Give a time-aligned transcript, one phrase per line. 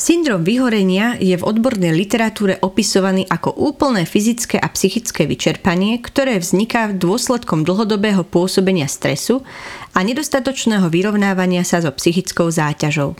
[0.00, 6.88] Syndrom vyhorenia je v odbornej literatúre opisovaný ako úplné fyzické a psychické vyčerpanie, ktoré vzniká
[6.96, 9.44] dôsledkom dlhodobého pôsobenia stresu
[9.92, 13.12] a nedostatočného vyrovnávania sa so psychickou záťažou.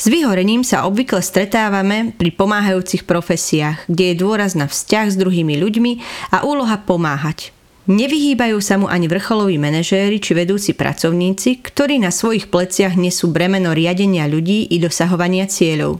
[0.00, 5.60] S vyhorením sa obvykle stretávame pri pomáhajúcich profesiách, kde je dôraz na vzťah s druhými
[5.60, 5.92] ľuďmi
[6.32, 7.52] a úloha pomáhať.
[7.90, 13.74] Nevyhýbajú sa mu ani vrcholoví manažéri či vedúci pracovníci, ktorí na svojich pleciach nesú bremeno
[13.74, 15.98] riadenia ľudí i dosahovania cieľov.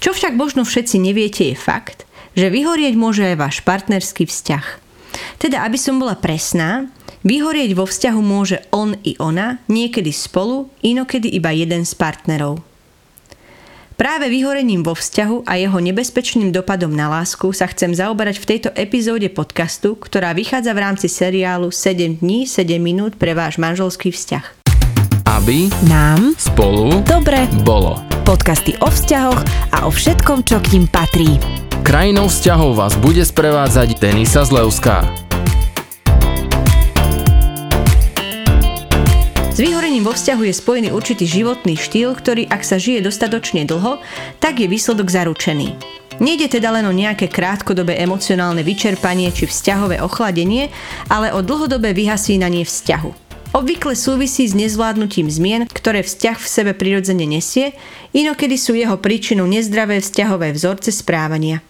[0.00, 4.66] Čo však možno všetci neviete je fakt, že vyhorieť môže aj váš partnerský vzťah.
[5.36, 6.88] Teda, aby som bola presná,
[7.28, 12.64] vyhorieť vo vzťahu môže on i ona, niekedy spolu, inokedy iba jeden z partnerov.
[13.96, 18.68] Práve vyhorením vo vzťahu a jeho nebezpečným dopadom na lásku sa chcem zaoberať v tejto
[18.76, 24.44] epizóde podcastu, ktorá vychádza v rámci seriálu 7 dní, 7 minút pre váš manželský vzťah.
[25.32, 27.96] Aby Nám spolu dobre bolo.
[28.28, 29.40] podcasty o vzťahoch
[29.72, 31.40] a o všetkom, čo k ním patrí.
[31.80, 35.25] Krajinou vzťahov vás bude sprevádzať Denisa Zlevská.
[39.56, 44.04] S vyhorením vo vzťahu je spojený určitý životný štýl, ktorý ak sa žije dostatočne dlho,
[44.36, 45.80] tak je výsledok zaručený.
[46.20, 50.68] Nejde teda len o nejaké krátkodobé emocionálne vyčerpanie či vzťahové ochladenie,
[51.08, 53.10] ale o dlhodobé vyhasínanie vzťahu.
[53.56, 57.72] Obvykle súvisí s nezvládnutím zmien, ktoré vzťah v sebe prirodzene nesie,
[58.12, 61.64] inokedy sú jeho príčinou nezdravé vzťahové vzorce správania.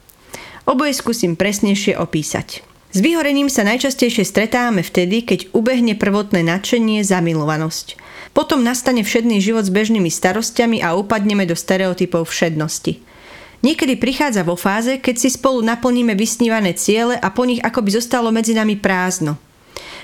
[0.66, 2.66] Oboje skúsim presnejšie opísať.
[2.96, 8.00] S vyhorením sa najčastejšie stretávame vtedy, keď ubehne prvotné nadšenie, zamilovanosť.
[8.32, 13.04] Potom nastane všedný život s bežnými starostiami a upadneme do stereotypov všednosti.
[13.60, 18.32] Niekedy prichádza vo fáze, keď si spolu naplníme vysnívané ciele a po nich akoby zostalo
[18.32, 19.36] medzi nami prázdno.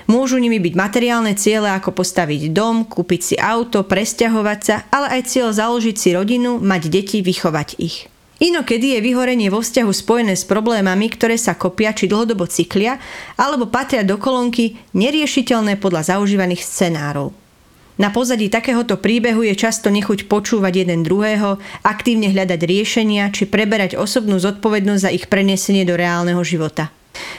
[0.05, 5.33] Môžu nimi byť materiálne ciele ako postaviť dom, kúpiť si auto, presťahovať sa, ale aj
[5.33, 8.12] cieľ založiť si rodinu, mať deti, vychovať ich.
[8.43, 12.99] Inokedy je vyhorenie vo vzťahu spojené s problémami, ktoré sa kopia či dlhodobo cyklia,
[13.39, 17.31] alebo patria do kolónky neriešiteľné podľa zaužívaných scenárov.
[17.95, 21.55] Na pozadí takéhoto príbehu je často nechuť počúvať jeden druhého,
[21.87, 26.91] aktívne hľadať riešenia či preberať osobnú zodpovednosť za ich prenesenie do reálneho života.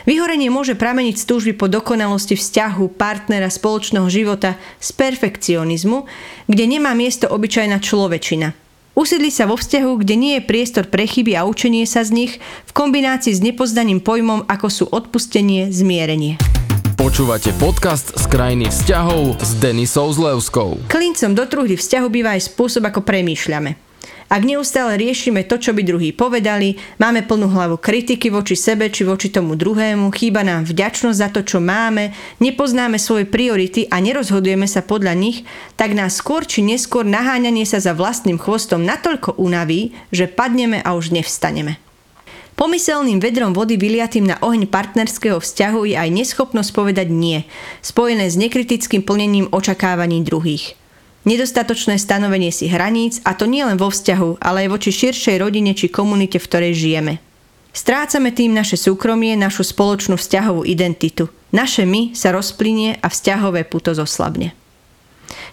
[0.08, 6.08] Vyhorenie môže prameniť z túžby po dokonalosti vzťahu, partnera, spoločného života, z perfekcionizmu,
[6.48, 8.56] kde nemá miesto obyčajná človečina–
[8.94, 12.32] Usiedli sa vo vzťahu, kde nie je priestor pre chyby a učenie sa z nich
[12.38, 16.38] v kombinácii s nepoznaným pojmom, ako sú odpustenie, zmierenie.
[16.94, 20.78] Počúvate podcast z krajiny vzťahov s Denisou Zlevskou.
[20.86, 23.74] Klincom do truhly vzťahu býva aj spôsob, ako premýšľame.
[24.32, 29.04] Ak neustále riešime to, čo by druhí povedali, máme plnú hlavu kritiky voči sebe či
[29.04, 34.64] voči tomu druhému, chýba nám vďačnosť za to, čo máme, nepoznáme svoje priority a nerozhodujeme
[34.64, 35.44] sa podľa nich,
[35.76, 40.96] tak nás skôr či neskôr naháňanie sa za vlastným chvostom natoľko unaví, že padneme a
[40.96, 41.76] už nevstaneme.
[42.54, 47.42] Pomyselným vedrom vody vyliatým na oheň partnerského vzťahu je aj neschopnosť povedať nie,
[47.82, 50.78] spojené s nekritickým plnením očakávaní druhých.
[51.24, 55.88] Nedostatočné stanovenie si hraníc, a to nielen vo vzťahu, ale aj voči širšej rodine či
[55.88, 57.16] komunite, v ktorej žijeme.
[57.72, 61.32] Strácame tým naše súkromie, našu spoločnú vzťahovú identitu.
[61.50, 64.52] Naše my sa rozplynie a vzťahové puto zoslabne.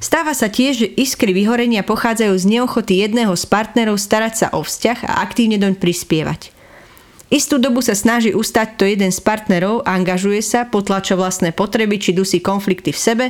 [0.04, 4.68] Stáva sa tiež, že iskry vyhorenia pochádzajú z neochoty jedného z partnerov starať sa o
[4.68, 6.52] vzťah a aktívne doň prispievať.
[7.32, 12.12] Istú dobu sa snaží ustať to jeden z partnerov, angažuje sa, potlača vlastné potreby či
[12.12, 13.26] dusí konflikty v sebe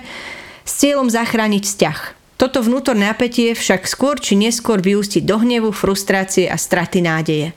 [0.66, 2.00] s cieľom zachrániť vzťah–
[2.42, 7.54] toto vnútorné napätie však skôr či neskôr vyústi do hnevu, frustrácie a straty nádeje.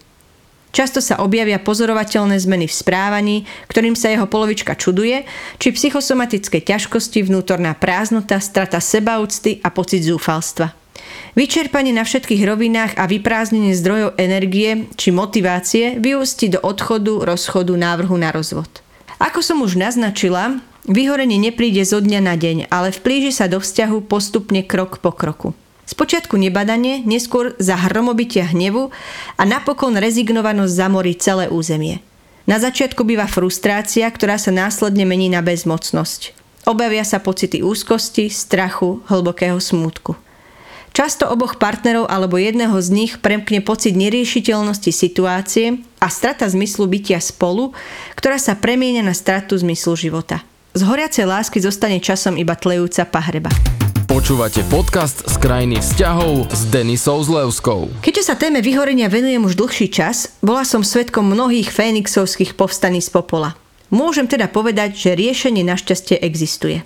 [0.77, 3.37] Často sa objavia pozorovateľné zmeny v správaní,
[3.73, 5.25] ktorým sa jeho polovička čuduje,
[5.56, 10.77] či psychosomatické ťažkosti, vnútorná prázdnota, strata sebaúcty a pocit zúfalstva.
[11.33, 18.21] Vyčerpanie na všetkých rovinách a vyprázdnenie zdrojov energie či motivácie vyústi do odchodu, rozchodu, návrhu
[18.21, 18.84] na rozvod.
[19.17, 24.05] Ako som už naznačila, Vyhorenie nepríde zo dňa na deň, ale vplíži sa do vzťahu
[24.05, 25.56] postupne krok po kroku.
[25.89, 28.93] Spočiatku nebadanie, neskôr za hromobytia hnevu
[29.41, 32.05] a napokon rezignovanosť zamorí celé územie.
[32.44, 36.37] Na začiatku býva frustrácia, ktorá sa následne mení na bezmocnosť.
[36.69, 40.17] Objavia sa pocity úzkosti, strachu, hlbokého smútku.
[40.93, 47.25] Často oboch partnerov alebo jedného z nich premkne pocit neriešiteľnosti situácie a strata zmyslu bytia
[47.25, 47.73] spolu,
[48.20, 50.44] ktorá sa premieňa na stratu zmyslu života.
[50.75, 53.47] Z horiacej lásky zostane časom iba tlejúca pahreba.
[54.11, 57.94] Počúvate podcast z krajiny vzťahov s Denisou Zlevskou.
[58.03, 63.06] Keďže sa téme vyhorenia venujem už dlhší čas, bola som svetkom mnohých fénixovských povstaní z
[63.06, 63.55] popola.
[63.94, 66.82] Môžem teda povedať, že riešenie našťastie existuje.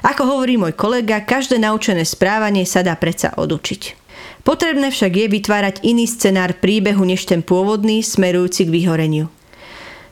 [0.00, 4.00] Ako hovorí môj kolega, každé naučené správanie sa dá predsa odučiť.
[4.48, 9.28] Potrebné však je vytvárať iný scenár príbehu než ten pôvodný, smerujúci k vyhoreniu.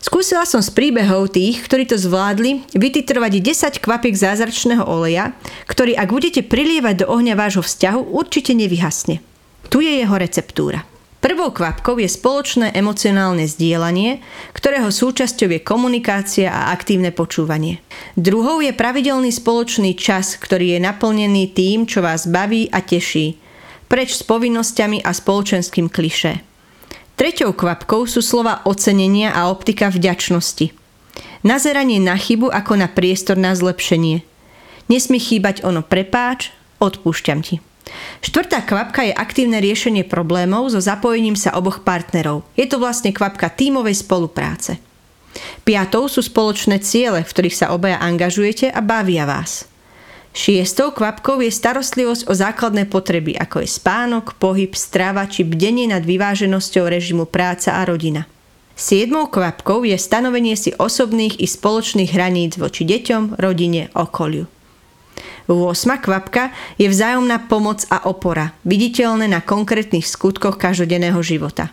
[0.01, 5.33] Skúsila som z príbehov tých, ktorí to zvládli, vytitrovať 10 kvapiek zázračného oleja,
[5.67, 9.19] ktorý ak budete prilievať do ohňa vášho vzťahu, určite nevyhasne.
[9.67, 10.87] Tu je jeho receptúra.
[11.27, 14.23] Prvou kvapkou je spoločné emocionálne zdieľanie,
[14.55, 17.83] ktorého súčasťou je komunikácia a aktívne počúvanie.
[18.15, 23.43] Druhou je pravidelný spoločný čas, ktorý je naplnený tým, čo vás baví a teší,
[23.91, 26.56] preč s povinnosťami a spoločenským klišé.
[27.17, 30.77] Treťou kvapkou sú slova ocenenia a optika vďačnosti.
[31.41, 34.21] Nazeranie na chybu ako na priestor na zlepšenie.
[34.93, 37.65] Nesmie chýbať ono prepáč, odpúšťam ti.
[38.21, 42.45] Štvrtá kvapka je aktívne riešenie problémov so zapojením sa oboch partnerov.
[42.53, 44.77] Je to vlastne kvapka tímovej spolupráce.
[45.65, 49.65] Piatou sú spoločné ciele, v ktorých sa obaja angažujete a bavia vás.
[50.37, 56.05] Šiestou kvapkou je starostlivosť o základné potreby, ako je spánok, pohyb, strava či bdenie nad
[56.05, 58.29] vyváženosťou režimu práca a rodina.
[58.77, 64.45] Siedmou kvapkou je stanovenie si osobných i spoločných hraníc voči deťom, rodine, okoliu.
[65.49, 66.05] 8.
[66.05, 71.73] kvapka je vzájomná pomoc a opora, viditeľné na konkrétnych skutkoch každodenného života.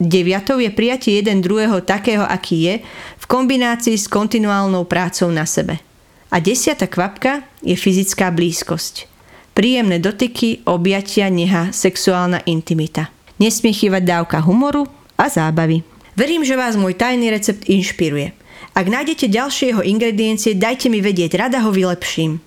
[0.00, 2.74] Deviatou je prijatie jeden druhého takého, aký je,
[3.20, 5.76] v kombinácii s kontinuálnou prácou na sebe–
[6.32, 9.08] a desiata kvapka je fyzická blízkosť.
[9.52, 13.12] Príjemné dotyky, objatia, neha, sexuálna intimita.
[13.36, 15.84] Nesmie chýbať dávka humoru a zábavy.
[16.12, 18.32] Verím, že vás môj tajný recept inšpiruje.
[18.72, 22.40] Ak nájdete ďalšie jeho ingrediencie, dajte mi vedieť, rada ho vylepším.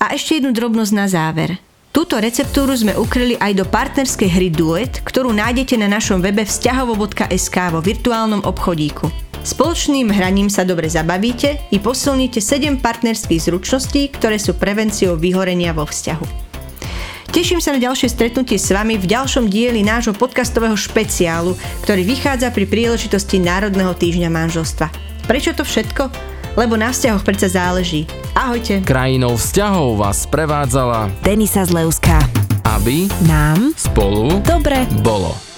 [0.00, 1.60] A ešte jednu drobnosť na záver.
[1.92, 7.56] Túto receptúru sme ukryli aj do partnerskej hry Duet, ktorú nájdete na našom webe vzťahovo.sk
[7.68, 9.31] vo virtuálnom obchodíku.
[9.42, 15.82] Spoločným hraním sa dobre zabavíte i posilníte 7 partnerských zručností, ktoré sú prevenciou vyhorenia vo
[15.82, 16.26] vzťahu.
[17.32, 22.52] Teším sa na ďalšie stretnutie s vami v ďalšom dieli nášho podcastového špeciálu, ktorý vychádza
[22.54, 24.86] pri príležitosti Národného týždňa manželstva.
[25.26, 26.12] Prečo to všetko?
[26.54, 28.04] Lebo na vzťahoch predsa záleží.
[28.36, 28.84] Ahojte.
[28.84, 32.20] Krajinou vzťahov vás prevádzala Denisa Zleuská.
[32.68, 35.51] Aby Nám spolu dobre bolo.